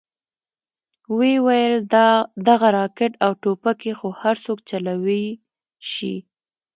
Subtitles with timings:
[1.17, 1.73] ويې ويل
[2.47, 5.23] دغه راکټ او ټوپکې خو هرسوک چلوې
[5.91, 6.15] شي.